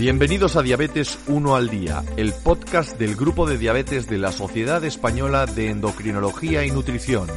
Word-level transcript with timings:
Bienvenidos 0.00 0.56
a 0.56 0.62
Diabetes 0.62 1.18
1 1.26 1.54
al 1.54 1.68
Día, 1.68 2.02
el 2.16 2.32
podcast 2.32 2.98
del 2.98 3.16
grupo 3.16 3.46
de 3.46 3.58
diabetes 3.58 4.08
de 4.08 4.16
la 4.16 4.32
Sociedad 4.32 4.82
Española 4.82 5.44
de 5.44 5.68
Endocrinología 5.68 6.64
y 6.64 6.70
Nutrición. 6.70 7.28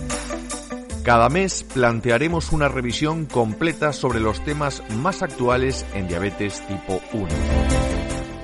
Cada 1.03 1.27
mes 1.27 1.65
plantearemos 1.73 2.53
una 2.53 2.69
revisión 2.69 3.25
completa 3.25 3.91
sobre 3.91 4.21
los 4.21 4.41
temas 4.45 4.81
más 4.95 5.23
actuales 5.23 5.85
en 5.93 6.07
diabetes 6.07 6.65
tipo 6.65 7.01
1. 7.11 7.27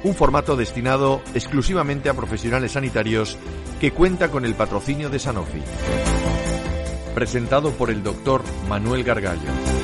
Un 0.04 0.14
formato 0.14 0.58
destinado 0.58 1.22
exclusivamente 1.34 2.10
a 2.10 2.14
profesionales 2.14 2.74
sanitarios 2.74 3.38
que 3.80 3.92
cuenta 3.92 4.30
con 4.30 4.44
el 4.44 4.54
patrocinio 4.54 5.10
de 5.10 5.20
Sanofi. 5.20 5.62
Presentado 7.16 7.72
por 7.72 7.90
el 7.90 8.04
doctor 8.04 8.44
Manuel 8.68 9.06
Gargallo. 9.06 9.79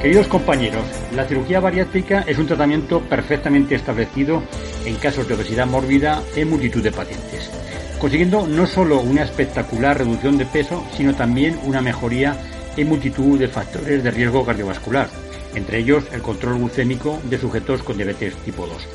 Queridos 0.00 0.28
compañeros, 0.28 0.84
la 1.14 1.24
cirugía 1.24 1.58
bariátrica 1.58 2.20
es 2.28 2.38
un 2.38 2.46
tratamiento 2.46 3.00
perfectamente 3.00 3.74
establecido 3.74 4.42
en 4.84 4.96
casos 4.96 5.26
de 5.26 5.34
obesidad 5.34 5.66
mórbida 5.66 6.22
en 6.36 6.50
multitud 6.50 6.82
de 6.82 6.92
pacientes, 6.92 7.50
consiguiendo 7.98 8.46
no 8.46 8.66
solo 8.66 9.00
una 9.00 9.22
espectacular 9.22 9.98
reducción 9.98 10.36
de 10.36 10.46
peso, 10.46 10.84
sino 10.96 11.14
también 11.14 11.58
una 11.64 11.80
mejoría 11.80 12.36
en 12.76 12.88
multitud 12.88 13.38
de 13.38 13.48
factores 13.48 14.04
de 14.04 14.10
riesgo 14.10 14.44
cardiovascular, 14.44 15.08
entre 15.54 15.78
ellos 15.78 16.04
el 16.12 16.22
control 16.22 16.58
glucémico 16.58 17.18
de 17.24 17.38
sujetos 17.38 17.82
con 17.82 17.96
diabetes 17.96 18.36
tipo 18.44 18.66
2. 18.66 18.86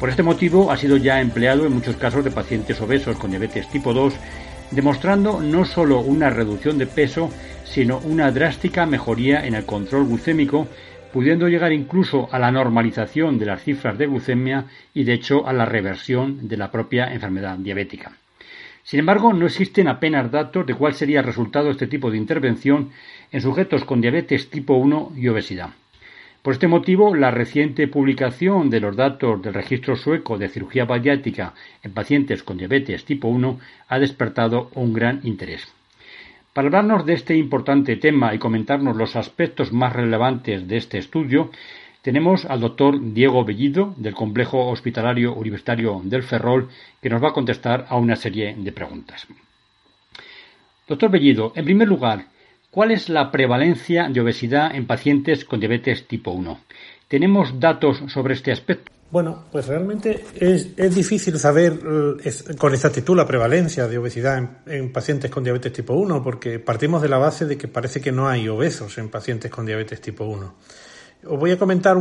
Por 0.00 0.10
este 0.10 0.24
motivo 0.24 0.72
ha 0.72 0.76
sido 0.76 0.96
ya 0.96 1.20
empleado 1.20 1.64
en 1.64 1.72
muchos 1.72 1.96
casos 1.96 2.24
de 2.24 2.32
pacientes 2.32 2.80
obesos 2.80 3.16
con 3.16 3.30
diabetes 3.30 3.68
tipo 3.70 3.94
2, 3.94 4.12
demostrando 4.72 5.40
no 5.40 5.64
solo 5.64 6.00
una 6.00 6.28
reducción 6.28 6.76
de 6.76 6.86
peso, 6.86 7.30
sino 7.64 7.98
una 7.98 8.30
drástica 8.30 8.86
mejoría 8.86 9.46
en 9.46 9.54
el 9.54 9.66
control 9.66 10.06
glucémico, 10.06 10.68
pudiendo 11.12 11.48
llegar 11.48 11.72
incluso 11.72 12.28
a 12.32 12.38
la 12.38 12.50
normalización 12.50 13.38
de 13.38 13.46
las 13.46 13.62
cifras 13.62 13.96
de 13.98 14.06
glucemia 14.06 14.66
y 14.92 15.04
de 15.04 15.14
hecho 15.14 15.46
a 15.46 15.52
la 15.52 15.64
reversión 15.64 16.48
de 16.48 16.56
la 16.56 16.70
propia 16.70 17.12
enfermedad 17.12 17.56
diabética. 17.58 18.12
Sin 18.82 19.00
embargo, 19.00 19.32
no 19.32 19.46
existen 19.46 19.88
apenas 19.88 20.30
datos 20.30 20.66
de 20.66 20.74
cuál 20.74 20.94
sería 20.94 21.20
el 21.20 21.26
resultado 21.26 21.66
de 21.66 21.72
este 21.72 21.86
tipo 21.86 22.10
de 22.10 22.18
intervención 22.18 22.90
en 23.32 23.40
sujetos 23.40 23.84
con 23.84 24.00
diabetes 24.00 24.50
tipo 24.50 24.74
1 24.74 25.12
y 25.16 25.28
obesidad. 25.28 25.70
Por 26.42 26.52
este 26.52 26.68
motivo, 26.68 27.14
la 27.14 27.30
reciente 27.30 27.88
publicación 27.88 28.68
de 28.68 28.80
los 28.80 28.94
datos 28.94 29.40
del 29.40 29.54
registro 29.54 29.96
sueco 29.96 30.36
de 30.36 30.50
cirugía 30.50 30.84
bariátrica 30.84 31.54
en 31.82 31.92
pacientes 31.92 32.42
con 32.42 32.58
diabetes 32.58 33.06
tipo 33.06 33.28
1 33.28 33.58
ha 33.88 33.98
despertado 33.98 34.70
un 34.74 34.92
gran 34.92 35.20
interés. 35.22 35.72
Para 36.54 36.68
hablarnos 36.68 37.04
de 37.04 37.14
este 37.14 37.36
importante 37.36 37.96
tema 37.96 38.32
y 38.32 38.38
comentarnos 38.38 38.96
los 38.96 39.16
aspectos 39.16 39.72
más 39.72 39.92
relevantes 39.92 40.68
de 40.68 40.76
este 40.76 40.98
estudio, 40.98 41.50
tenemos 42.00 42.44
al 42.44 42.60
doctor 42.60 43.12
Diego 43.12 43.44
Bellido, 43.44 43.92
del 43.96 44.14
Complejo 44.14 44.68
Hospitalario 44.68 45.34
Universitario 45.34 46.00
del 46.04 46.22
Ferrol, 46.22 46.68
que 47.02 47.10
nos 47.10 47.20
va 47.20 47.30
a 47.30 47.32
contestar 47.32 47.86
a 47.88 47.96
una 47.96 48.14
serie 48.14 48.54
de 48.56 48.70
preguntas. 48.70 49.26
Doctor 50.86 51.10
Bellido, 51.10 51.52
en 51.56 51.64
primer 51.64 51.88
lugar, 51.88 52.26
¿cuál 52.70 52.92
es 52.92 53.08
la 53.08 53.32
prevalencia 53.32 54.08
de 54.08 54.20
obesidad 54.20 54.76
en 54.76 54.86
pacientes 54.86 55.44
con 55.44 55.58
diabetes 55.58 56.06
tipo 56.06 56.30
1? 56.30 56.60
¿Tenemos 57.08 57.58
datos 57.58 58.00
sobre 58.12 58.34
este 58.34 58.52
aspecto? 58.52 58.93
Bueno, 59.14 59.44
pues 59.52 59.68
realmente 59.68 60.24
es, 60.34 60.74
difícil 60.92 61.38
saber 61.38 61.78
eh, 62.24 62.32
con 62.58 62.74
exactitud 62.74 63.16
la 63.16 63.24
prevalencia 63.24 63.86
de 63.86 63.96
obesidad 63.96 64.44
en, 64.66 64.92
pacientes 64.92 65.30
con 65.30 65.44
diabetes 65.44 65.72
tipo 65.72 65.94
1, 65.94 66.20
porque 66.20 66.58
partimos 66.58 67.00
de 67.00 67.08
la 67.08 67.18
base 67.18 67.46
de 67.46 67.56
que 67.56 67.68
parece 67.68 68.00
que 68.00 68.10
no 68.10 68.26
hay 68.28 68.48
obesos 68.48 68.98
en 68.98 69.10
pacientes 69.10 69.52
con 69.52 69.66
diabetes 69.66 70.00
tipo 70.00 70.24
1. 70.24 70.54
Os 71.28 71.38
voy 71.38 71.52
a 71.52 71.58
comentar 71.60 71.96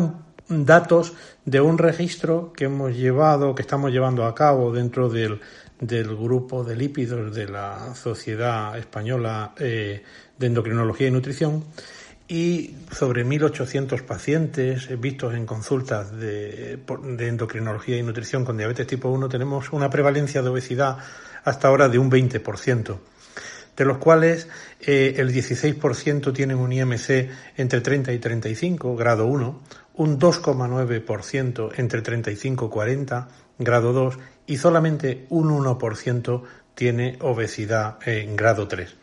datos 0.48 1.14
de 1.46 1.62
un 1.62 1.78
registro 1.78 2.52
que 2.52 2.66
hemos 2.66 2.98
llevado, 2.98 3.54
que 3.54 3.62
estamos 3.62 3.92
llevando 3.92 4.26
a 4.26 4.34
cabo 4.34 4.74
dentro 4.74 5.08
del, 5.08 5.40
grupo 5.80 6.64
de 6.64 6.76
lípidos 6.76 7.36
de 7.36 7.48
la 7.48 7.94
Sociedad 7.94 8.76
Española 8.76 9.54
eh, 9.60 10.02
de 10.40 10.48
Endocrinología 10.48 11.10
y 11.10 11.12
Nutrición 11.12 11.64
y 12.28 12.76
sobre 12.92 13.26
1.800 13.26 14.02
pacientes 14.04 15.00
vistos 15.00 15.34
en 15.34 15.46
consultas 15.46 16.18
de, 16.18 16.80
endocrinología 17.20 17.98
y 17.98 18.04
nutrición 18.04 18.46
con 18.46 18.58
diabetes 18.58 18.88
tipo 18.88 19.10
1 19.10 19.28
tenemos 19.28 19.74
una 19.74 19.90
prevalencia 19.90 20.42
de 20.42 20.50
obesidad 20.50 20.98
hasta 21.44 21.68
ahora 21.68 21.90
de 21.90 22.00
un 22.00 22.10
20%, 22.10 22.98
de 23.76 23.86
los 23.86 23.98
cuales 23.98 24.48
eh, 24.80 25.16
el 25.18 25.34
16% 25.34 26.34
tienen 26.34 26.58
un 26.58 26.72
IMC 26.72 27.30
entre 27.58 27.82
30 27.82 28.14
y 28.14 28.20
35, 28.20 28.96
grado 28.96 29.26
1, 29.26 29.62
un 29.96 30.20
2,9% 30.20 31.72
entre 31.76 32.02
35 32.02 32.66
y 32.66 32.70
40, 32.70 33.28
grado 33.60 33.92
2, 33.92 34.18
y 34.48 34.58
solamente 34.58 35.26
un 35.30 35.50
1% 35.50 36.44
tiene 36.76 37.18
obesidad 37.20 37.98
en 38.08 38.36
grado 38.38 38.68
3. 38.68 39.03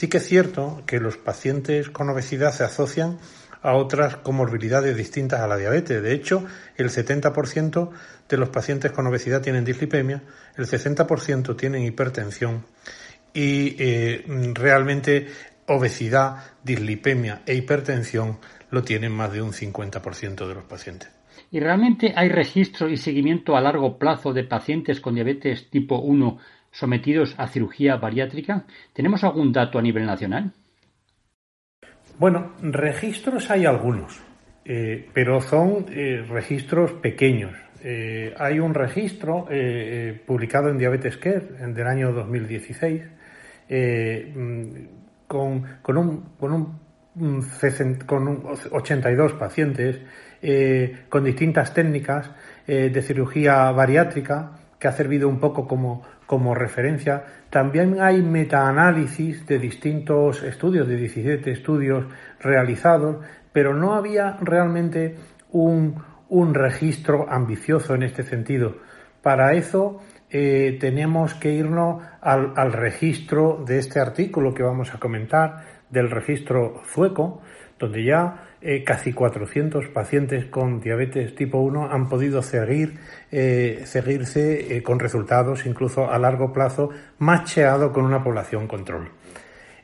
Sí 0.00 0.08
que 0.08 0.16
es 0.16 0.26
cierto 0.26 0.82
que 0.86 0.98
los 0.98 1.18
pacientes 1.18 1.90
con 1.90 2.08
obesidad 2.08 2.52
se 2.52 2.64
asocian 2.64 3.18
a 3.60 3.74
otras 3.74 4.16
comorbilidades 4.16 4.96
distintas 4.96 5.40
a 5.40 5.46
la 5.46 5.58
diabetes. 5.58 6.02
De 6.02 6.14
hecho, 6.14 6.42
el 6.78 6.88
70% 6.88 7.90
de 8.26 8.36
los 8.38 8.48
pacientes 8.48 8.92
con 8.92 9.06
obesidad 9.06 9.42
tienen 9.42 9.62
dislipemia, 9.62 10.22
el 10.56 10.64
60% 10.66 11.54
tienen 11.54 11.84
hipertensión 11.84 12.64
y 13.34 13.76
eh, 13.78 14.24
realmente 14.54 15.26
obesidad, 15.66 16.44
dislipemia 16.64 17.42
e 17.44 17.54
hipertensión 17.54 18.38
lo 18.70 18.82
tienen 18.82 19.12
más 19.12 19.30
de 19.34 19.42
un 19.42 19.52
50% 19.52 20.48
de 20.48 20.54
los 20.54 20.64
pacientes. 20.64 21.10
¿Y 21.50 21.60
realmente 21.60 22.14
hay 22.16 22.30
registro 22.30 22.88
y 22.88 22.96
seguimiento 22.96 23.54
a 23.54 23.60
largo 23.60 23.98
plazo 23.98 24.32
de 24.32 24.44
pacientes 24.44 24.98
con 24.98 25.14
diabetes 25.14 25.68
tipo 25.68 25.98
1 25.98 26.38
sometidos 26.70 27.34
a 27.38 27.48
cirugía 27.48 27.96
bariátrica? 27.96 28.64
¿Tenemos 28.92 29.24
algún 29.24 29.52
dato 29.52 29.78
a 29.78 29.82
nivel 29.82 30.06
nacional? 30.06 30.52
Bueno, 32.20 32.52
registros 32.60 33.50
hay 33.50 33.64
algunos, 33.64 34.20
eh, 34.66 35.08
pero 35.14 35.40
son 35.40 35.86
eh, 35.88 36.22
registros 36.28 36.92
pequeños. 36.92 37.56
Eh, 37.82 38.34
hay 38.38 38.60
un 38.60 38.74
registro 38.74 39.46
publicado 40.26 40.68
en 40.68 40.76
Diabetes 40.76 41.16
Care 41.16 41.40
del 41.68 41.86
año 41.86 42.12
2016 42.12 43.02
mm, 43.70 44.62
con, 45.26 45.64
con, 45.80 45.96
un, 45.96 46.20
con, 46.38 46.52
un, 46.52 46.78
con 48.06 48.44
82 48.70 49.32
pacientes 49.32 49.98
con 51.08 51.24
distintas 51.24 51.72
técnicas 51.72 52.30
de 52.66 53.02
cirugía 53.02 53.70
bariátrica 53.72 54.58
que 54.78 54.88
ha 54.88 54.92
servido 54.92 55.28
un 55.28 55.40
poco 55.40 55.66
como, 55.66 56.02
como 56.30 56.54
referencia. 56.54 57.24
También 57.50 58.00
hay 58.00 58.22
metaanálisis 58.22 59.44
de 59.46 59.58
distintos 59.58 60.44
estudios, 60.44 60.86
de 60.86 60.94
17 60.94 61.50
estudios 61.50 62.04
realizados, 62.38 63.16
pero 63.52 63.74
no 63.74 63.94
había 63.94 64.36
realmente 64.40 65.16
un, 65.50 66.04
registro 66.54 67.26
ambicioso 67.28 67.96
en 67.96 68.04
este 68.04 68.22
sentido. 68.22 68.76
Para 69.22 69.54
eso 69.54 70.02
eh, 70.30 70.76
tenemos 70.78 71.34
que 71.34 71.52
irnos 71.52 72.02
al, 72.20 72.72
registro 72.72 73.64
de 73.66 73.78
este 73.78 73.98
artículo 73.98 74.54
que 74.54 74.62
vamos 74.62 74.94
a 74.94 74.98
comentar, 74.98 75.80
del 75.90 76.08
registro 76.08 76.82
sueco, 76.86 77.42
donde 77.78 78.04
ya 78.04 78.44
eh, 78.60 78.84
casi 78.84 79.12
400 79.12 79.88
pacientes 79.88 80.44
con 80.44 80.80
diabetes 80.80 81.34
tipo 81.34 81.58
1 81.58 81.90
han 81.90 82.08
podido 82.08 82.42
seguir, 82.42 83.00
eh, 83.32 83.82
seguirse 83.86 84.80
con 84.84 85.00
resultados 85.00 85.66
incluso 85.66 86.08
a 86.08 86.18
largo 86.18 86.52
plazo 86.52 86.90
macheado 87.18 87.92
con 87.92 88.04
una 88.04 88.22
población 88.22 88.68
control. 88.68 89.10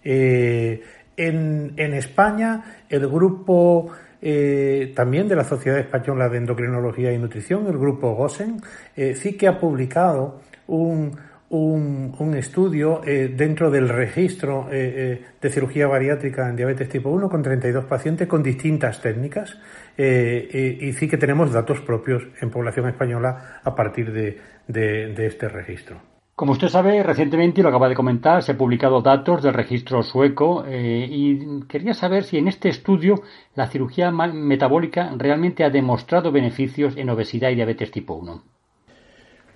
En, 0.04 1.72
en, 1.76 1.94
España, 1.94 2.84
el 2.88 3.08
grupo 3.08 3.90
también 4.94 5.28
de 5.28 5.37
la 5.37 5.44
Sociedad 5.44 5.78
Española 5.78 6.28
de 6.28 6.38
Endocrinología 6.38 7.12
y 7.12 7.19
Nutrición, 7.19 7.67
el 7.67 7.78
grupo 7.78 8.14
GOSEN, 8.14 8.61
sí 9.14 9.37
que 9.37 9.46
ha 9.46 9.61
publicado 9.61 10.40
un, 10.67 11.17
un, 11.50 12.34
estudio 12.37 13.02
eh, 13.05 13.28
dentro 13.28 13.70
del 13.70 13.88
registro 13.88 14.69
eh, 14.70 15.20
eh, 15.20 15.25
de 15.40 15.50
cirugía 15.50 15.87
bariátrica 15.87 16.49
en 16.49 16.56
diabetes 16.56 16.88
tipo 16.88 17.11
1 17.11 17.28
con 17.28 17.43
32 17.43 17.84
pacientes 17.84 18.26
con 18.26 18.43
distintas 18.43 19.00
técnicas 19.00 19.56
y 19.96 20.93
sí 20.93 21.08
que 21.08 21.17
tenemos 21.17 21.52
datos 21.52 21.81
propios 21.81 22.25
en 22.43 22.50
población 22.50 22.88
española 22.88 23.61
a 23.64 23.75
partir 23.75 24.12
de, 24.12 24.38
de 24.69 25.26
este 25.26 25.49
registro. 25.49 26.15
Como 26.36 26.52
usted 26.52 26.68
sabe, 26.68 27.02
recientemente, 27.02 27.62
lo 27.62 27.70
acaba 27.70 27.88
de 27.88 27.94
comentar, 27.94 28.42
se 28.42 28.52
han 28.52 28.58
publicado 28.58 29.00
datos 29.00 29.42
del 29.42 29.54
registro 29.54 30.02
sueco 30.02 30.66
y 30.68 31.62
quería 31.66 31.94
saber 31.94 32.24
si 32.24 32.36
en 32.36 32.46
este 32.46 32.68
estudio 32.68 33.22
la 33.54 33.68
cirugía 33.68 34.10
metabólica 34.10 35.10
realmente 35.16 35.64
ha 35.64 35.70
demostrado 35.70 36.30
beneficios 36.30 36.94
en 36.98 37.08
obesidad 37.08 37.48
y 37.48 37.54
diabetes 37.54 37.90
tipo 37.90 38.12
1. 38.12 38.42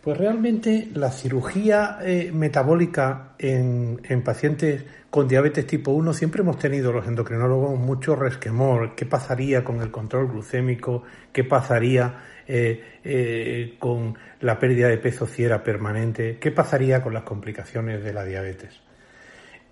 Pues 0.02 0.16
realmente 0.16 0.88
la 0.94 1.10
cirugía 1.10 1.98
eh, 2.00 2.30
metabólica 2.32 3.34
en, 3.38 4.00
pacientes 4.24 4.86
con 5.10 5.28
diabetes 5.28 5.66
tipo 5.66 5.90
1 5.90 6.14
siempre 6.14 6.40
hemos 6.40 6.58
tenido 6.58 6.90
los 6.92 7.06
endocrinólogos 7.06 7.78
mucho 7.78 8.16
resquemor. 8.16 8.94
¿Qué 8.94 9.04
pasaría 9.04 9.62
con 9.62 9.82
el 9.82 9.90
control 9.90 10.28
glucémico? 10.28 11.02
¿Qué 11.34 11.44
pasaría 11.44 12.14
eh, 12.50 12.98
eh, 13.04 13.76
con 13.78 14.16
la 14.40 14.58
pérdida 14.58 14.88
de 14.88 14.98
peso 14.98 15.26
si 15.26 15.44
era 15.44 15.62
permanente? 15.62 16.38
¿Qué 16.40 16.50
pasaría 16.50 17.02
con 17.02 17.14
las 17.14 17.22
complicaciones 17.22 18.02
de 18.02 18.12
la 18.12 18.24
diabetes? 18.24 18.80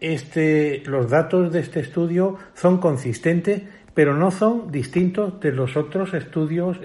Este, 0.01 0.83
los 0.87 1.11
datos 1.11 1.53
de 1.53 1.61
este 1.61 1.81
estudio 1.81 2.39
son 2.55 2.79
consistentes, 2.79 3.63
pero 3.95 4.15
no 4.15 4.31
son 4.31 4.71
distintos 4.71 5.41
de 5.41 5.51
los 5.51 5.77
otros 5.77 6.15
estudios, 6.15 6.79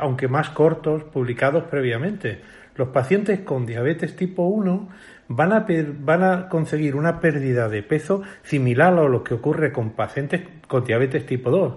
aunque 0.00 0.26
más 0.26 0.50
cortos, 0.50 1.04
publicados 1.04 1.64
previamente 1.64 2.40
los 2.76 2.88
pacientes 2.88 3.40
con 3.40 3.66
diabetes 3.66 4.16
tipo 4.16 4.42
1 4.42 4.88
van 5.28 5.52
a, 5.52 5.66
van 6.00 6.22
a 6.22 6.48
conseguir 6.48 6.94
una 6.94 7.20
pérdida 7.20 7.68
de 7.68 7.82
peso 7.82 8.22
similar 8.42 8.92
a 8.92 9.08
lo 9.08 9.24
que 9.24 9.34
ocurre 9.34 9.72
con 9.72 9.90
pacientes 9.90 10.42
con 10.68 10.84
diabetes 10.84 11.26
tipo 11.26 11.50
2. 11.50 11.74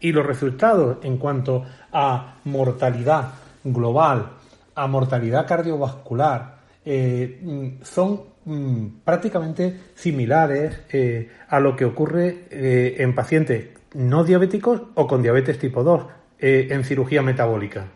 Y 0.00 0.12
los 0.12 0.24
resultados 0.24 0.98
en 1.02 1.18
cuanto 1.18 1.64
a 1.92 2.36
mortalidad 2.44 3.32
global, 3.64 4.30
a 4.74 4.86
mortalidad 4.86 5.46
cardiovascular, 5.46 6.58
eh, 6.84 7.76
son 7.82 8.22
mm, 8.44 8.86
prácticamente 9.04 9.74
similares 9.94 10.80
eh, 10.90 11.30
a 11.48 11.60
lo 11.60 11.76
que 11.76 11.84
ocurre 11.84 12.46
eh, 12.50 12.96
en 12.98 13.14
pacientes 13.14 13.68
no 13.94 14.24
diabéticos 14.24 14.82
o 14.94 15.06
con 15.06 15.22
diabetes 15.22 15.58
tipo 15.58 15.82
2 15.82 16.06
en 16.40 16.84
cirugía 16.84 17.20
metabólica. 17.20 17.86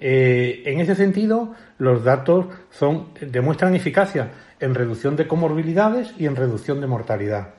En 0.00 0.80
ese 0.80 0.96
sentido, 0.96 1.54
los 1.78 2.02
datos 2.02 2.46
son, 2.70 3.10
demuestran 3.20 3.76
eficacia 3.76 4.30
en 4.58 4.74
reducción 4.74 5.14
de 5.16 5.28
comorbilidades 5.28 6.12
y 6.18 6.26
en 6.26 6.34
reducción 6.34 6.80
de 6.80 6.86
mortalidad. 6.88 7.54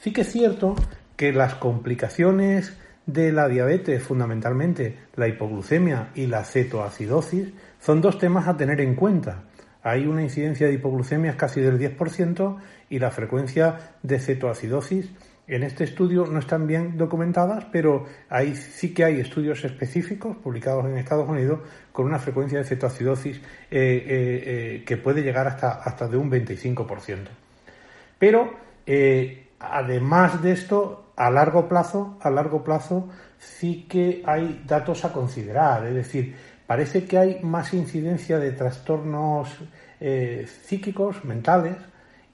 Sí 0.00 0.12
que 0.12 0.22
es 0.22 0.32
cierto 0.32 0.74
que 1.16 1.32
las 1.32 1.54
complicaciones 1.54 2.76
de 3.06 3.32
la 3.32 3.48
diabetes, 3.48 4.02
fundamentalmente 4.02 4.98
la 5.16 5.28
hipoglucemia 5.28 6.10
y 6.14 6.26
la 6.26 6.44
cetoacidosis, 6.44 7.52
son 7.80 8.00
dos 8.00 8.18
temas 8.18 8.48
a 8.48 8.56
tener 8.56 8.80
en 8.80 8.94
cuenta. 8.94 9.44
Hay 9.82 10.06
una 10.06 10.22
incidencia 10.22 10.68
de 10.68 10.74
hipoglucemia 10.74 11.36
casi 11.36 11.60
del 11.60 11.78
10% 11.78 12.56
y 12.90 12.98
la 12.98 13.10
frecuencia 13.10 13.94
de 14.02 14.18
cetoacidosis 14.20 15.10
en 15.48 15.64
este 15.64 15.84
estudio 15.84 16.24
no 16.26 16.38
están 16.38 16.66
bien 16.66 16.96
documentadas, 16.96 17.66
pero 17.72 18.06
sí 18.54 18.94
que 18.94 19.04
hay 19.04 19.20
estudios 19.20 19.64
específicos 19.64 20.36
publicados 20.36 20.86
en 20.86 20.96
Estados 20.96 21.28
Unidos 21.28 21.60
con 21.92 22.06
una 22.06 22.18
frecuencia 22.18 22.58
de 22.58 22.64
cetoacidosis 22.64 23.38
eh, 23.38 23.42
eh, 23.70 24.02
eh, 24.06 24.84
que 24.86 24.96
puede 24.96 25.22
llegar 25.22 25.48
hasta, 25.48 25.72
hasta 25.72 26.06
de 26.06 26.16
un 26.16 26.30
25%. 26.30 27.26
Pero 28.18 28.54
además 29.62 30.42
de 30.42 30.52
esto, 30.52 31.12
a 31.16 31.30
largo 31.30 31.68
plazo, 31.68 32.18
a 32.20 32.30
largo 32.30 32.64
plazo 32.64 33.08
sí 33.38 33.86
que 33.88 34.22
hay 34.26 34.62
datos 34.66 35.04
a 35.04 35.12
considerar. 35.12 35.86
Es 35.86 35.94
decir, 35.94 36.36
parece 36.66 37.04
que 37.04 37.18
hay 37.18 37.40
más 37.42 37.74
incidencia 37.74 38.38
de 38.38 38.52
trastornos 38.52 39.48
psíquicos, 40.64 41.24
mentales, 41.24 41.76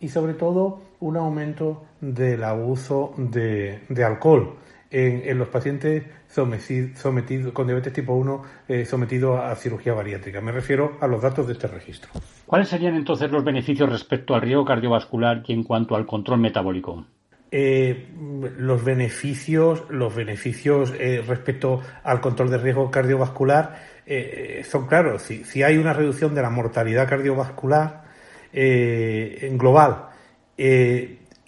y 0.01 0.09
sobre 0.09 0.35
todo 0.35 0.81
un 1.01 1.17
aumento 1.17 1.85
del 2.01 2.45
abuso 2.45 3.15
de, 3.17 3.81
alcohol 4.05 4.57
en, 4.91 5.39
los 5.39 5.49
pacientes 5.49 6.05
sometidos, 6.29 7.53
con 7.53 7.67
diabetes 7.67 7.93
tipo 7.93 8.15
1 8.15 8.43
eh, 8.69 8.85
sometidos 8.85 9.41
a 9.41 9.55
cirugía 9.57 9.95
bariátrica. 9.95 10.41
Me 10.41 10.53
refiero 10.53 10.97
a 11.01 11.07
los 11.07 11.23
datos 11.23 11.47
de 11.47 11.55
este 11.55 11.67
registro. 11.67 12.11
¿Cuáles 12.47 12.69
serían 12.69 12.95
entonces 12.95 13.31
los 13.31 13.45
beneficios 13.45 13.91
respecto 13.91 14.35
al 14.35 14.43
riesgo 14.43 14.65
cardiovascular 14.65 15.43
y 15.47 15.53
en 15.53 15.65
cuanto 15.65 15.97
al 15.97 16.07
control 16.07 16.41
metabólico? 16.41 17.05
Eh, 17.51 18.09
los 18.59 18.85
beneficios, 18.85 19.85
los 19.89 20.15
beneficios 20.15 20.93
eh, 20.99 21.25
respecto 21.27 21.81
al 22.03 22.21
control 22.21 22.51
de 22.51 22.59
riesgo 22.59 22.91
cardiovascular 22.91 23.99
son 24.65 24.87
claros. 24.87 25.23
Si, 25.23 25.45
si, 25.45 25.63
hay 25.63 25.77
una 25.77 25.93
reducción 25.93 26.35
de 26.35 26.41
la 26.41 26.49
mortalidad 26.49 27.07
cardiovascular 27.07 28.05
en 28.51 29.59
global 29.59 30.07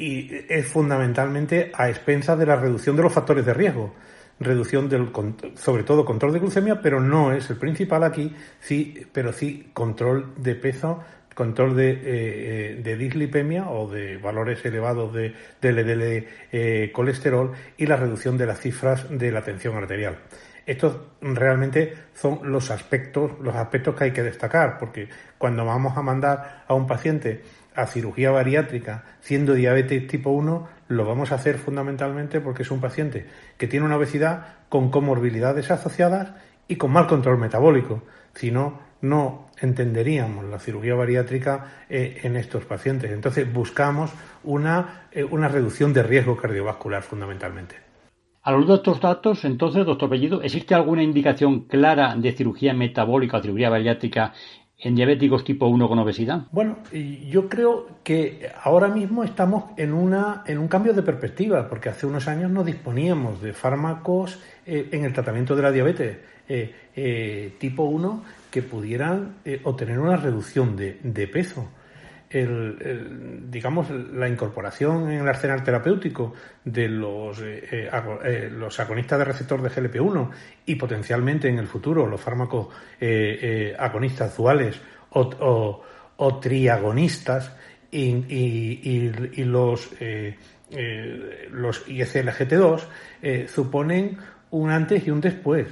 y 0.00 0.30
es 0.48 0.66
fundamentalmente 0.66 1.70
a 1.74 1.90
expensas 1.90 2.38
de 2.38 2.46
la 2.46 2.56
reducción 2.56 2.96
de 2.96 3.02
los 3.02 3.12
factores 3.12 3.44
de 3.44 3.54
riesgo. 3.54 3.94
Reducción 4.40 4.88
del, 4.88 5.10
sobre 5.56 5.82
todo 5.82 6.06
control 6.06 6.32
de 6.32 6.38
glucemia, 6.38 6.80
pero 6.80 6.98
no 6.98 7.32
es 7.32 7.50
el 7.50 7.58
principal 7.58 8.02
aquí, 8.04 8.34
sí, 8.58 9.06
pero 9.12 9.34
sí 9.34 9.70
control 9.74 10.32
de 10.38 10.54
peso, 10.54 11.00
control 11.34 11.76
de, 11.76 11.90
eh, 11.90 11.98
eh, 12.04 12.80
de 12.82 12.96
dislipemia 12.96 13.70
o 13.70 13.88
de 13.88 14.16
valores 14.18 14.64
elevados 14.64 15.12
de, 15.14 15.34
de 15.60 15.72
LDL 15.72 16.26
eh, 16.52 16.90
colesterol 16.92 17.52
y 17.76 17.86
la 17.86 17.96
reducción 17.96 18.36
de 18.36 18.46
las 18.46 18.60
cifras 18.60 19.06
de 19.10 19.30
la 19.30 19.42
tensión 19.42 19.76
arterial. 19.76 20.18
Estos 20.66 20.98
realmente 21.20 21.94
son 22.14 22.40
los 22.44 22.70
aspectos, 22.70 23.32
los 23.40 23.54
aspectos 23.56 23.94
que 23.94 24.04
hay 24.04 24.10
que 24.12 24.22
destacar, 24.22 24.78
porque 24.78 25.08
cuando 25.38 25.64
vamos 25.64 25.96
a 25.96 26.02
mandar 26.02 26.64
a 26.68 26.74
un 26.74 26.86
paciente 26.86 27.42
a 27.74 27.86
cirugía 27.86 28.30
bariátrica 28.30 29.04
siendo 29.20 29.54
diabetes 29.54 30.06
tipo 30.06 30.30
1, 30.30 30.68
lo 30.88 31.04
vamos 31.04 31.32
a 31.32 31.36
hacer 31.36 31.58
fundamentalmente 31.58 32.40
porque 32.40 32.62
es 32.62 32.70
un 32.70 32.80
paciente 32.80 33.26
que 33.56 33.68
tiene 33.68 33.86
una 33.86 33.96
obesidad 33.96 34.58
con 34.68 34.90
comorbilidades 34.90 35.70
asociadas 35.70 36.32
y 36.68 36.76
con 36.76 36.92
mal 36.92 37.06
control 37.06 37.38
metabólico. 37.38 38.02
Si 38.34 38.50
no, 38.50 38.80
no 39.02 39.48
entenderíamos 39.60 40.44
la 40.44 40.58
cirugía 40.58 40.94
bariátrica 40.94 41.84
eh, 41.88 42.20
en 42.22 42.36
estos 42.36 42.64
pacientes. 42.64 43.10
Entonces 43.10 43.52
buscamos 43.52 44.10
una, 44.44 45.08
eh, 45.12 45.24
una 45.24 45.48
reducción 45.48 45.92
de 45.92 46.02
riesgo 46.02 46.36
cardiovascular 46.36 47.02
fundamentalmente. 47.02 47.76
A 48.42 48.52
los 48.52 48.66
de 48.66 48.74
estos 48.76 49.00
datos, 49.02 49.44
entonces, 49.44 49.84
doctor 49.84 50.08
Bellido, 50.08 50.40
¿existe 50.40 50.74
alguna 50.74 51.02
indicación 51.02 51.66
clara 51.66 52.14
de 52.16 52.32
cirugía 52.32 52.72
metabólica 52.72 53.36
o 53.36 53.42
cirugía 53.42 53.68
bariátrica 53.68 54.32
en 54.82 54.94
diabéticos 54.94 55.44
tipo 55.44 55.66
1 55.66 55.88
con 55.88 55.98
obesidad? 55.98 56.42
Bueno, 56.52 56.78
yo 56.92 57.48
creo 57.48 57.86
que 58.02 58.50
ahora 58.62 58.88
mismo 58.88 59.24
estamos 59.24 59.64
en, 59.76 59.92
una, 59.92 60.42
en 60.46 60.58
un 60.58 60.68
cambio 60.68 60.92
de 60.92 61.02
perspectiva, 61.02 61.68
porque 61.68 61.88
hace 61.88 62.06
unos 62.06 62.28
años 62.28 62.50
no 62.50 62.64
disponíamos 62.64 63.42
de 63.42 63.52
fármacos 63.52 64.40
eh, 64.66 64.88
en 64.92 65.04
el 65.04 65.12
tratamiento 65.12 65.54
de 65.54 65.62
la 65.62 65.72
diabetes 65.72 66.18
eh, 66.48 66.74
eh, 66.96 67.54
tipo 67.58 67.84
1 67.84 68.24
que 68.50 68.62
pudieran 68.62 69.36
obtener 69.62 70.00
una 70.00 70.16
reducción 70.16 70.74
de, 70.74 70.98
de 71.02 71.28
peso 71.28 71.68
el, 72.30 73.50
digamos, 73.50 73.90
la 73.90 74.28
incorporación 74.28 75.10
en 75.10 75.20
el 75.20 75.28
arsenal 75.28 75.64
terapéutico 75.64 76.32
de 76.64 76.88
los, 76.88 77.40
eh, 77.40 77.64
eh, 77.70 77.90
eh, 78.24 78.50
los 78.52 78.78
agonistas 78.78 79.18
de 79.18 79.24
receptor 79.24 79.60
de 79.60 79.70
GLP-1 79.70 80.30
y 80.66 80.76
potencialmente 80.76 81.48
en 81.48 81.58
el 81.58 81.66
futuro 81.66 82.06
los 82.06 82.20
fármacos 82.20 82.68
agonistas 83.78 84.36
duales 84.36 84.80
o, 85.10 85.82
o, 86.16 86.38
triagonistas 86.38 87.52
y, 87.90 88.10
y, 88.28 89.44
los, 89.44 89.90
los 91.50 91.88
ISLGT2 91.88 93.48
suponen 93.48 94.18
un 94.52 94.70
antes 94.70 95.04
y 95.06 95.10
un 95.10 95.20
después. 95.20 95.66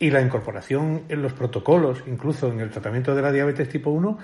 Y 0.00 0.10
la 0.10 0.20
incorporación 0.20 1.02
en 1.08 1.22
los 1.22 1.32
protocolos, 1.32 2.04
incluso 2.06 2.52
en 2.52 2.60
el 2.60 2.70
tratamiento 2.70 3.16
de 3.16 3.22
la 3.22 3.32
diabetes 3.32 3.68
tipo 3.68 3.90
1, 3.90 4.18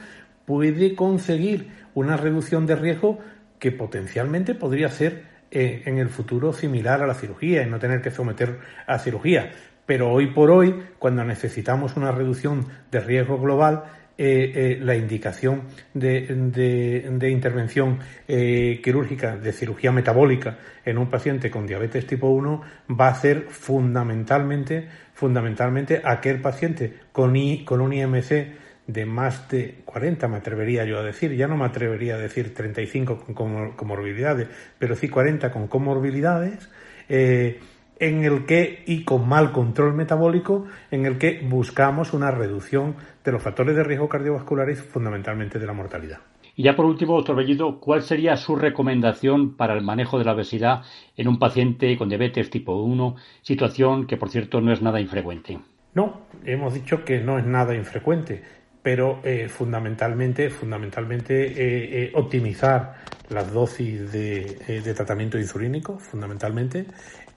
puede 0.44 0.94
conseguir 0.94 1.70
una 1.94 2.16
reducción 2.16 2.66
de 2.66 2.76
riesgo 2.76 3.18
que 3.58 3.72
potencialmente 3.72 4.54
podría 4.54 4.90
ser 4.90 5.24
eh, 5.50 5.82
en 5.86 5.98
el 5.98 6.08
futuro 6.08 6.52
similar 6.52 7.02
a 7.02 7.06
la 7.06 7.14
cirugía 7.14 7.62
y 7.62 7.70
no 7.70 7.78
tener 7.78 8.02
que 8.02 8.10
someter 8.10 8.58
a 8.86 8.98
cirugía. 8.98 9.52
Pero 9.86 10.10
hoy 10.10 10.28
por 10.28 10.50
hoy, 10.50 10.82
cuando 10.98 11.24
necesitamos 11.24 11.96
una 11.96 12.10
reducción 12.10 12.66
de 12.90 13.00
riesgo 13.00 13.38
global, 13.38 13.84
eh, 14.16 14.52
eh, 14.54 14.78
la 14.80 14.96
indicación 14.96 15.62
de, 15.92 17.28
intervención 17.30 17.98
quirúrgica 18.26 19.36
de 19.36 19.52
cirugía 19.52 19.90
metabólica 19.92 20.58
en 20.84 20.98
un 20.98 21.10
paciente 21.10 21.50
con 21.50 21.66
diabetes 21.66 22.06
tipo 22.06 22.28
1 22.28 22.62
va 23.00 23.08
a 23.08 23.14
ser 23.14 23.46
fundamentalmente, 23.48 24.88
fundamentalmente 25.14 26.00
aquel 26.04 26.40
paciente 26.40 26.94
con, 27.12 27.34
con 27.64 27.80
un 27.80 27.92
IMC 27.92 28.63
de 28.86 29.06
más 29.06 29.48
de 29.48 29.82
40, 29.84 30.28
me 30.28 30.36
atrevería 30.36 30.84
yo 30.84 30.98
a 30.98 31.02
decir, 31.02 31.34
ya 31.34 31.46
no 31.46 31.56
me 31.56 31.64
atrevería 31.64 32.16
a 32.16 32.18
decir 32.18 32.54
35 32.54 33.24
con 33.34 33.72
comorbilidades, 33.72 34.48
pero 34.78 34.94
sí 34.94 35.08
40 35.08 35.50
con 35.50 35.68
comorbilidades, 35.68 36.70
eh, 37.08 37.60
en 37.98 38.24
el 38.24 38.44
que, 38.44 38.82
y 38.86 39.04
con 39.04 39.28
mal 39.28 39.52
control 39.52 39.94
metabólico, 39.94 40.66
en 40.90 41.06
el 41.06 41.16
que 41.18 41.40
buscamos 41.42 42.12
una 42.12 42.30
reducción 42.30 42.96
de 43.24 43.32
los 43.32 43.42
factores 43.42 43.76
de 43.76 43.84
riesgo 43.84 44.08
cardiovasculares, 44.08 44.82
fundamentalmente 44.82 45.58
de 45.58 45.66
la 45.66 45.72
mortalidad. 45.72 46.18
Y 46.56 46.62
ya 46.62 46.76
por 46.76 46.86
último, 46.86 47.14
doctor 47.14 47.36
Bellido, 47.36 47.80
¿cuál 47.80 48.02
sería 48.02 48.36
su 48.36 48.54
recomendación 48.54 49.56
para 49.56 49.74
el 49.74 49.82
manejo 49.82 50.18
de 50.18 50.24
la 50.24 50.34
obesidad 50.34 50.82
en 51.16 51.26
un 51.28 51.38
paciente 51.38 51.96
con 51.96 52.08
diabetes 52.08 52.50
tipo 52.50 52.76
1, 52.76 53.16
situación 53.42 54.06
que 54.06 54.16
por 54.16 54.30
cierto 54.30 54.60
no 54.60 54.72
es 54.72 54.80
nada 54.80 55.00
infrecuente? 55.00 55.58
No, 55.94 56.22
hemos 56.44 56.74
dicho 56.74 57.04
que 57.04 57.20
no 57.20 57.38
es 57.38 57.46
nada 57.46 57.74
infrecuente, 57.74 58.42
pero 58.84 59.20
eh, 59.24 59.48
fundamentalmente, 59.48 60.50
fundamentalmente 60.50 61.46
eh, 61.46 61.54
eh, 62.02 62.12
optimizar 62.16 62.96
las 63.30 63.50
dosis 63.50 64.12
de, 64.12 64.82
de 64.84 64.94
tratamiento 64.94 65.38
insulínico, 65.38 65.98
fundamentalmente, 65.98 66.84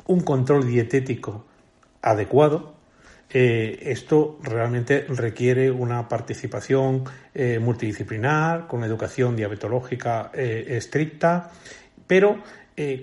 un 0.07 0.19
control 0.19 0.67
dietético 0.67 1.45
adecuado, 2.01 2.75
esto 3.29 4.39
realmente 4.41 5.05
requiere 5.09 5.69
una 5.69 6.07
participación 6.07 7.03
multidisciplinar, 7.59 8.67
con 8.67 8.85
educación 8.85 9.35
diabetológica 9.35 10.31
estricta, 10.33 11.51
pero 12.07 12.41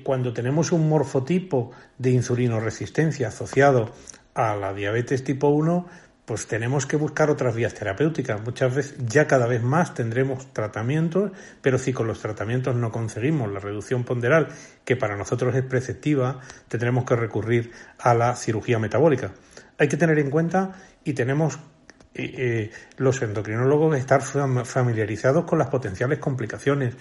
cuando 0.02 0.32
tenemos 0.32 0.72
un 0.72 0.88
morfotipo 0.88 1.72
de 1.98 2.12
insulinoresistencia 2.12 3.28
asociado 3.28 3.90
a 4.34 4.56
la 4.56 4.72
diabetes 4.72 5.24
tipo 5.24 5.48
1, 5.48 5.86
pues 6.24 6.46
tenemos 6.46 6.86
que 6.86 6.96
buscar 6.96 7.30
otras 7.30 7.54
vías 7.54 7.74
terapéuticas. 7.74 8.42
Muchas 8.42 8.74
veces, 8.74 8.94
ya 9.06 9.26
cada 9.26 9.46
vez 9.46 9.62
más 9.62 9.94
tendremos 9.94 10.52
tratamientos, 10.52 11.32
pero 11.60 11.78
si 11.78 11.92
con 11.92 12.06
los 12.06 12.20
tratamientos 12.20 12.74
no 12.76 12.90
conseguimos 12.90 13.52
la 13.52 13.60
reducción 13.60 14.04
ponderal, 14.04 14.48
que 14.84 14.96
para 14.96 15.16
nosotros 15.16 15.54
es 15.54 15.64
preceptiva, 15.64 16.40
tendremos 16.68 17.04
que 17.04 17.16
recurrir 17.16 17.72
a 17.98 18.14
la 18.14 18.34
cirugía 18.36 18.78
metabólica 18.78 19.32
hay 19.78 19.88
que 19.88 19.96
tener 19.96 20.18
en 20.18 20.30
cuenta 20.30 20.72
y 21.04 21.12
tenemos 21.12 21.58
eh, 22.14 22.34
eh, 22.36 22.70
los 22.96 23.20
endocrinólogos 23.22 23.96
estar 23.96 24.22
familiarizados 24.22 25.44
con 25.44 25.58
las 25.58 25.68
potenciales 25.68 26.18
complicaciones 26.18 26.94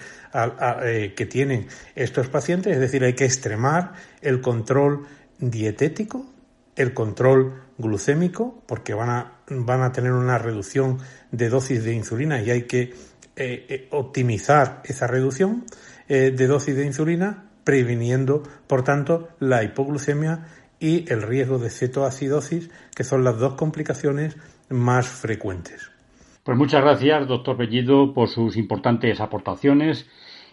eh, 0.82 1.14
que 1.16 1.26
tienen 1.26 1.68
estos 1.94 2.28
pacientes, 2.28 2.74
es 2.74 2.80
decir, 2.80 3.04
hay 3.04 3.14
que 3.14 3.24
extremar 3.24 3.92
el 4.20 4.40
control 4.40 5.06
dietético, 5.38 6.26
el 6.76 6.94
control 6.94 7.62
glucémico, 7.78 8.62
porque 8.66 8.94
van 8.94 9.10
a, 9.10 9.32
van 9.48 9.82
a 9.82 9.92
tener 9.92 10.12
una 10.12 10.38
reducción 10.38 10.98
de 11.30 11.48
dosis 11.48 11.84
de 11.84 11.94
insulina 11.94 12.40
y 12.40 12.50
hay 12.50 12.62
que 12.62 12.94
optimizar 13.90 14.80
esa 14.84 15.06
reducción 15.06 15.64
de 16.08 16.46
dosis 16.46 16.76
de 16.76 16.86
insulina, 16.86 17.50
previniendo, 17.64 18.42
por 18.66 18.84
tanto, 18.84 19.28
la 19.40 19.64
hipoglucemia 19.64 20.46
y 20.78 21.10
el 21.10 21.22
riesgo 21.22 21.58
de 21.58 21.70
cetoacidosis, 21.70 22.70
que 22.94 23.04
son 23.04 23.24
las 23.24 23.38
dos 23.38 23.54
complicaciones 23.54 24.36
más 24.68 25.08
frecuentes. 25.08 25.90
Pues 26.42 26.58
muchas 26.58 26.82
gracias, 26.82 27.26
doctor 27.26 27.56
Bellido, 27.56 28.12
por 28.12 28.28
sus 28.28 28.56
importantes 28.58 29.18
aportaciones. 29.20 30.06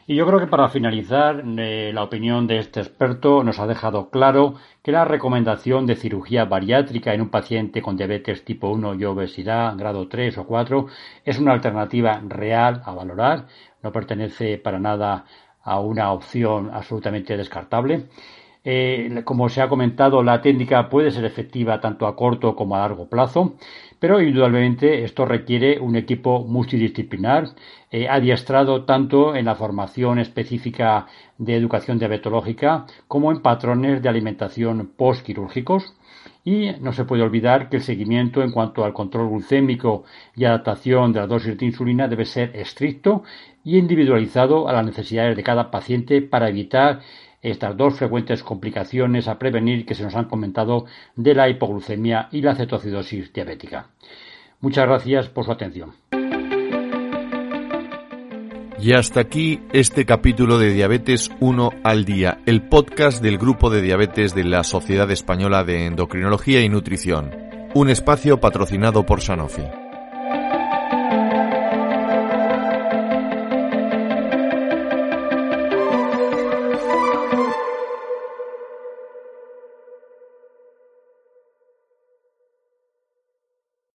Y 0.08 0.16
yo 0.16 0.26
creo 0.26 0.40
que 0.40 0.48
para 0.48 0.70
finalizar, 0.70 1.44
eh, 1.46 1.92
la 1.94 2.04
opinión 2.04 2.48
de 2.48 2.58
este 2.58 2.80
experto 2.80 3.44
nos 3.44 3.60
ha 3.60 3.68
dejado 3.68 4.10
claro 4.10 4.56
que 4.84 4.92
la 4.92 5.06
recomendación 5.06 5.86
de 5.86 5.96
cirugía 5.96 6.46
bariátrica 6.46 7.14
en 7.14 7.22
un 7.22 7.30
paciente 7.30 7.82
con 7.82 7.98
diabetes 7.98 8.44
tipo 8.44 8.70
1 8.70 8.96
y 8.96 9.06
obesidad 9.06 9.78
grado 9.78 10.08
3 10.08 10.38
o 10.40 10.46
4 10.46 10.88
es 11.24 11.40
una 11.40 11.54
alternativa 11.54 12.20
real 12.28 12.82
a 12.86 12.94
valorar, 12.94 13.46
no 13.84 13.92
pertenece 13.92 14.58
para 14.58 14.80
nada 14.80 15.26
a 15.64 15.80
una 15.80 16.12
opción 16.12 16.72
absolutamente 16.74 17.38
descartable. 17.38 18.08
Eh, 18.64 19.22
como 19.26 19.50
se 19.50 19.62
ha 19.62 19.70
comentado, 19.70 20.22
la 20.22 20.42
técnica 20.42 20.88
puede 20.88 21.10
ser 21.12 21.26
efectiva 21.26 21.82
tanto 21.82 22.06
a 22.06 22.16
corto 22.16 22.56
como 22.56 22.76
a 22.76 22.80
largo 22.80 23.10
plazo, 23.10 23.56
pero 24.00 24.22
indudablemente 24.22 25.04
esto 25.04 25.26
requiere 25.26 25.80
un 25.80 25.96
equipo 25.96 26.44
multidisciplinar, 26.44 27.50
eh, 27.90 28.08
adiestrado 28.08 28.86
tanto 28.86 29.36
en 29.36 29.46
la 29.46 29.56
formación 29.56 30.20
específica 30.20 31.08
de 31.40 31.56
educación 31.56 31.98
diabetológica 31.98 32.86
como 33.08 33.32
en 33.32 33.42
patrones 33.42 34.02
de 34.02 34.10
alimentación 34.10 34.92
postquirúrgicos. 34.96 35.96
Y 36.44 36.72
no 36.82 36.92
se 36.94 37.06
puede 37.06 37.22
olvidar 37.22 37.70
que 37.70 37.78
el 37.78 37.84
seguimiento 37.84 38.42
en 38.42 38.52
cuanto 38.52 38.84
al 38.84 38.94
control 38.94 39.30
glucémico 39.30 40.04
y 40.36 40.46
adaptación 40.46 41.14
de 41.14 41.20
la 41.20 41.28
dosis 41.28 41.58
de 41.58 41.66
insulina 41.68 42.08
debe 42.08 42.26
ser 42.26 42.56
estricto 42.56 43.24
y 43.64 43.78
individualizado 43.78 44.68
a 44.68 44.74
las 44.74 44.86
necesidades 44.86 45.36
de 45.36 45.44
cada 45.44 45.70
paciente 45.70 46.22
para 46.22 46.50
evitar 46.50 47.02
estas 47.42 47.76
dos 47.76 47.96
frecuentes 47.98 48.44
complicaciones 48.44 49.28
a 49.28 49.40
prevenir 49.40 49.86
que 49.86 49.96
se 49.96 50.04
nos 50.04 50.16
han 50.16 50.26
comentado 50.26 50.86
de 51.16 51.34
la 51.34 51.50
hipoglucemia 51.50 52.30
y 52.32 52.42
la 52.42 52.56
cetoacidosis 52.56 53.34
diabética. 53.34 53.88
Muchas 54.60 54.86
gracias 54.86 55.30
por 55.30 55.46
su 55.46 55.52
atención. 55.52 55.94
Y 58.80 58.94
hasta 58.94 59.20
aquí 59.20 59.60
este 59.74 60.06
capítulo 60.06 60.58
de 60.58 60.74
Diabetes 60.74 61.32
1 61.40 61.70
al 61.84 62.04
día, 62.04 62.40
el 62.48 62.68
podcast 62.68 63.22
del 63.22 63.38
grupo 63.38 63.70
de 63.70 63.82
diabetes 63.82 64.34
de 64.34 64.44
la 64.44 64.64
Sociedad 64.64 65.10
Española 65.12 65.64
de 65.64 65.86
Endocrinología 65.86 66.62
y 66.62 66.70
Nutrición, 66.70 67.30
un 67.76 67.90
espacio 67.92 68.40
patrocinado 68.40 69.06
por 69.06 69.22
Sanofi. 69.22 69.81